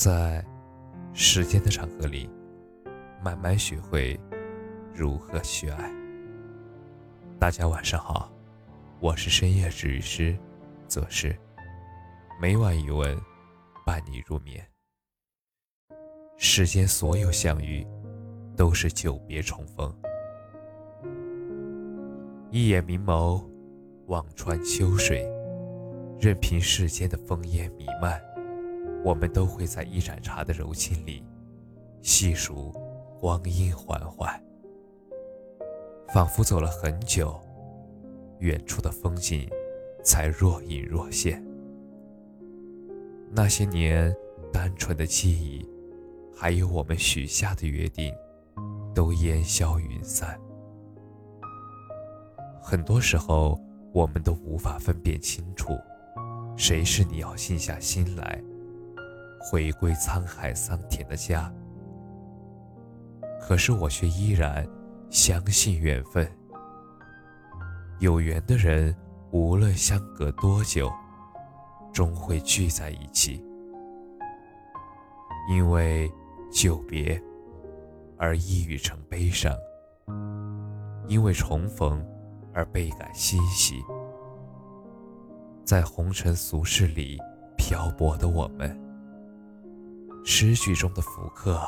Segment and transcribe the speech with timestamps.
[0.00, 0.44] 在
[1.12, 2.30] 时间的长河里，
[3.20, 4.16] 慢慢学会
[4.94, 5.92] 如何去爱。
[7.36, 8.30] 大家晚上好，
[9.00, 10.38] 我是深夜治愈师
[10.86, 11.36] 则是
[12.40, 13.20] 每晚一问，
[13.84, 14.64] 伴你入眠。
[16.36, 17.84] 世间所有相遇，
[18.56, 19.92] 都是久别重逢。
[22.52, 23.44] 一眼明眸，
[24.06, 25.28] 望穿秋水，
[26.20, 28.27] 任凭世间的风烟弥漫。
[29.04, 31.24] 我们都会在一盏茶的柔情里，
[32.02, 32.72] 细数
[33.20, 34.40] 光阴缓缓，
[36.08, 37.40] 仿佛走了很久，
[38.40, 39.48] 远处的风景
[40.02, 41.42] 才若隐若现。
[43.30, 44.14] 那些年
[44.52, 45.66] 单纯的记忆，
[46.34, 48.12] 还有我们许下的约定，
[48.94, 50.38] 都烟消云散。
[52.60, 53.58] 很多时候，
[53.92, 55.78] 我们都无法分辨清楚，
[56.56, 58.42] 谁是你要静下心来。
[59.40, 61.52] 回归沧海桑田的家，
[63.40, 64.68] 可是我却依然
[65.10, 66.30] 相信缘分。
[68.00, 68.94] 有缘的人，
[69.30, 70.92] 无论相隔多久，
[71.92, 73.44] 终会聚在一起。
[75.50, 76.12] 因为
[76.52, 77.20] 久别
[78.18, 79.52] 而抑郁成悲伤，
[81.06, 82.04] 因为重逢
[82.52, 83.82] 而倍感欣喜。
[85.64, 87.18] 在红尘俗世里
[87.56, 88.87] 漂泊的我们。
[90.24, 91.60] 诗句中的福客，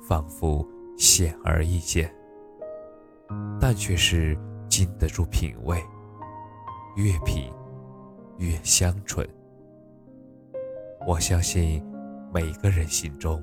[0.00, 0.66] 仿佛
[0.96, 2.12] 显而易见，
[3.60, 4.36] 但却是
[4.68, 5.82] 经得住品味，
[6.96, 7.52] 越品
[8.38, 9.28] 越香醇。
[11.06, 11.84] 我相信，
[12.32, 13.42] 每个人心中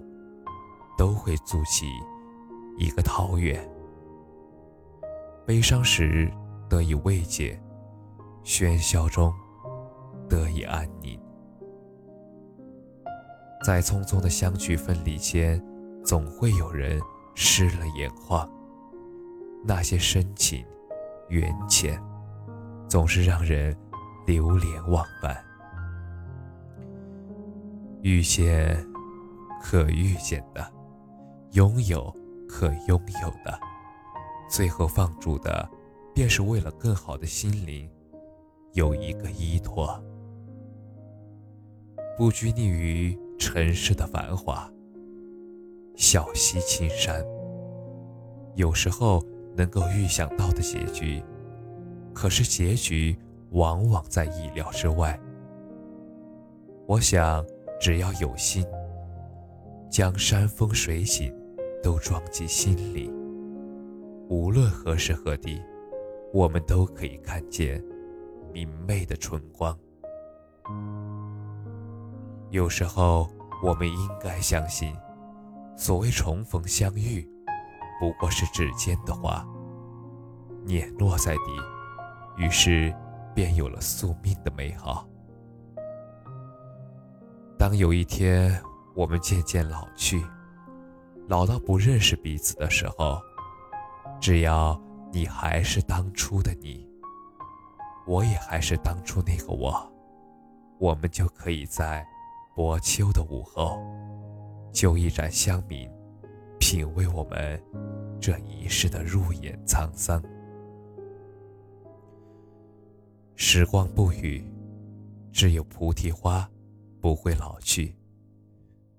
[0.97, 1.85] 都会筑起
[2.77, 3.69] 一个桃源，
[5.45, 6.31] 悲伤时
[6.69, 7.61] 得以慰藉，
[8.43, 9.33] 喧嚣中
[10.27, 11.19] 得以安宁。
[13.61, 15.61] 在匆匆的相聚分离间，
[16.03, 16.99] 总会有人
[17.35, 18.49] 湿了眼眶。
[19.65, 20.65] 那些深情、
[21.27, 22.01] 缘浅，
[22.87, 23.75] 总是让人
[24.25, 25.37] 流连忘返。
[28.01, 28.81] 遇见
[29.61, 30.65] 可遇见的，
[31.51, 32.15] 拥有
[32.47, 33.59] 可拥有的，
[34.49, 35.69] 最后放逐的，
[36.15, 37.91] 便是为了更好的心灵
[38.71, 40.01] 有一个依托，
[42.17, 43.19] 不拘泥于。
[43.39, 44.69] 尘世的繁华，
[45.95, 47.25] 小溪青山。
[48.55, 51.23] 有时候能够预想到的结局，
[52.13, 53.17] 可是结局
[53.51, 55.17] 往往在意料之外。
[56.85, 57.43] 我想，
[57.79, 58.65] 只要有心，
[59.89, 61.33] 将山峰水景
[61.81, 63.09] 都装进心里，
[64.27, 65.61] 无论何时何地，
[66.33, 67.81] 我们都可以看见
[68.53, 69.75] 明媚的春光。
[72.51, 73.29] 有时候，
[73.61, 74.95] 我们应该相信，
[75.77, 77.23] 所谓重逢相遇，
[77.99, 79.45] 不过是指尖的花，
[80.65, 81.41] 碾落在地，
[82.37, 82.91] 于是
[83.35, 85.07] 便有了宿命的美好。
[87.55, 88.59] 当有一天
[88.95, 90.25] 我们渐渐老去，
[91.27, 93.21] 老到不认识彼此的时候，
[94.19, 94.79] 只要
[95.11, 96.83] 你还是当初的你，
[98.07, 99.93] 我也还是当初那个我，
[100.79, 102.03] 我们就可以在。
[102.59, 103.81] 薄秋的午后，
[104.73, 105.89] 就一盏香茗，
[106.59, 107.63] 品味我们
[108.19, 110.21] 这一世的入眼沧桑。
[113.33, 114.45] 时光不语，
[115.31, 116.51] 只有菩提花
[116.99, 117.95] 不会老去。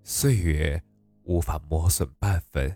[0.04, 0.82] 岁月
[1.25, 2.75] 无法磨损半分，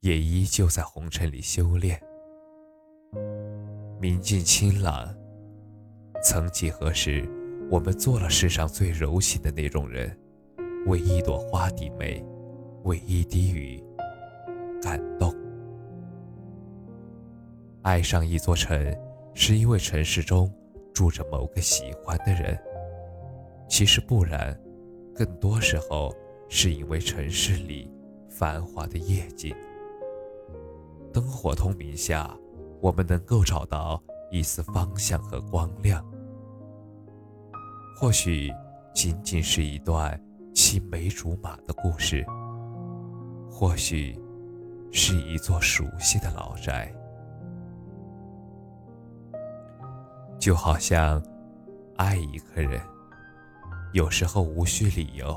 [0.00, 2.02] 也依旧在红尘里修炼。
[4.00, 5.14] 明镜清朗，
[6.20, 7.37] 曾几何时。
[7.70, 10.18] 我们做了世上最柔情的那种人，
[10.86, 12.24] 为一朵花低眉，
[12.84, 13.82] 为一滴雨
[14.80, 15.34] 感动。
[17.82, 18.96] 爱上一座城，
[19.34, 20.50] 是因为城市中
[20.94, 22.58] 住着某个喜欢的人。
[23.68, 24.58] 其实不然，
[25.14, 26.10] 更多时候
[26.48, 27.92] 是因为城市里
[28.30, 29.54] 繁华的夜景。
[31.12, 32.34] 灯火通明下，
[32.80, 36.02] 我们能够找到一丝方向和光亮。
[38.00, 38.48] 或许
[38.94, 40.16] 仅仅是一段
[40.54, 42.24] 青梅竹马的故事，
[43.50, 44.16] 或许
[44.92, 46.94] 是一座熟悉的老宅，
[50.38, 51.20] 就好像
[51.96, 52.80] 爱一个人，
[53.92, 55.36] 有时候无需理由，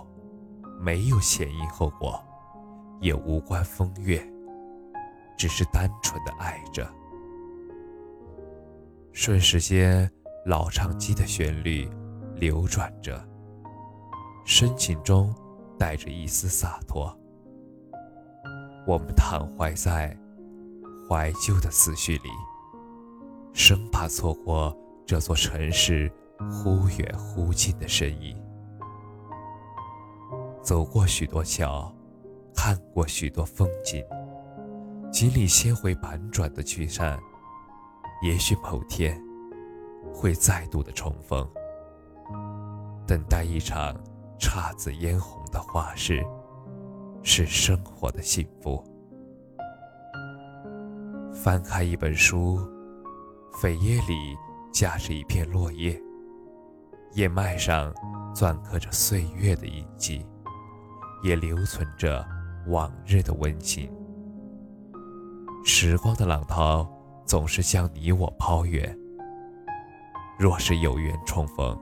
[0.79, 2.23] 没有前因后果，
[2.99, 4.23] 也无关风月，
[5.35, 6.87] 只是单纯的爱着。
[9.13, 10.07] 瞬时间，
[10.45, 11.89] 老唱机的旋律。
[12.41, 13.23] 流转着，
[14.45, 15.31] 深情中
[15.77, 17.15] 带着一丝洒脱。
[18.87, 20.17] 我们躺怀在
[21.07, 22.29] 怀旧的思绪里，
[23.53, 26.11] 生怕错过这座城市
[26.49, 28.35] 忽远忽近的身影。
[30.63, 31.93] 走过许多桥，
[32.55, 34.03] 看过许多风景，
[35.11, 37.19] 经历千回百转的聚散，
[38.23, 39.23] 也许某天
[40.11, 41.47] 会再度的重逢。
[43.07, 43.95] 等待一场
[44.39, 46.25] 姹紫嫣红的花事，
[47.23, 48.83] 是生活的幸福。
[51.33, 52.59] 翻开一本书，
[53.53, 54.37] 扉页里
[54.71, 55.99] 夹着一片落叶，
[57.13, 57.93] 叶脉上
[58.33, 60.25] 篆刻着岁月的印记，
[61.23, 62.25] 也留存着
[62.67, 63.91] 往日的温情。
[65.63, 66.87] 时光的浪涛
[67.25, 68.97] 总是向你我抛远，
[70.39, 71.77] 若是有缘重逢。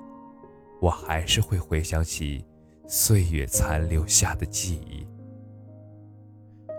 [0.79, 2.45] 我还是会回想起
[2.87, 5.05] 岁月残留下的记忆。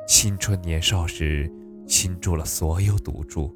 [0.07, 1.51] 青春年少时
[1.87, 3.55] 倾注了所有赌注，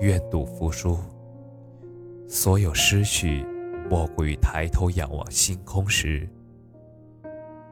[0.00, 0.98] 愿赌服输。
[2.28, 3.46] 所有失去，
[3.88, 6.28] 莫过于抬头仰望星空时，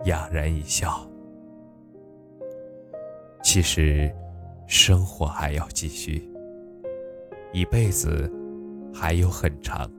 [0.05, 1.05] 哑然一笑。
[3.43, 4.15] 其实，
[4.67, 6.31] 生活还要继续，
[7.53, 8.33] 一辈子
[8.95, 9.91] 还有很长。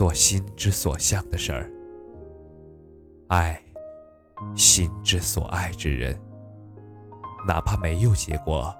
[0.00, 1.70] 做心之所向的事儿，
[3.28, 3.62] 爱
[4.54, 6.18] 心之所爱之人，
[7.46, 8.74] 哪怕没有结果，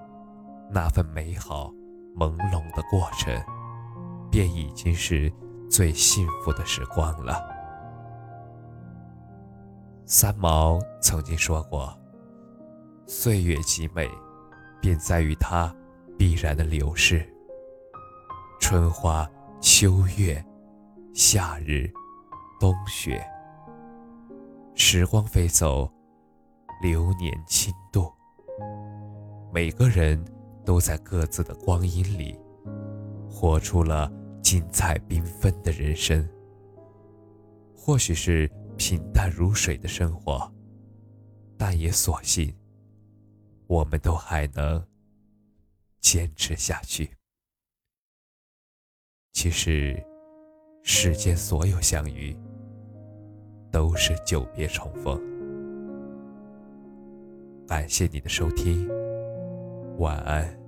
[0.70, 1.70] 那份美好
[2.16, 3.38] 朦胧的过程，
[4.30, 5.30] 便已经是
[5.68, 7.38] 最幸福的时光了。
[10.06, 11.94] 三毛曾经说过
[13.06, 14.08] ：“岁月极美，
[14.80, 15.70] 便在于它
[16.16, 17.22] 必然的流逝。
[18.58, 19.30] 春花
[19.60, 20.42] 秋月。”
[21.12, 21.92] 夏日，
[22.60, 23.20] 冬雪，
[24.76, 25.92] 时光飞走，
[26.80, 28.12] 流年轻度。
[29.52, 30.24] 每个人
[30.64, 32.38] 都在各自的光阴里，
[33.28, 34.10] 活出了
[34.40, 36.26] 精彩缤纷的人生。
[37.74, 40.50] 或许是平淡如水的生活，
[41.58, 42.56] 但也所幸，
[43.66, 44.86] 我们都还能
[46.00, 47.10] 坚持下去。
[49.32, 50.06] 其实。
[50.82, 52.36] 世间所有相遇，
[53.70, 55.20] 都是久别重逢。
[57.66, 58.88] 感谢你的收听，
[59.98, 60.59] 晚安。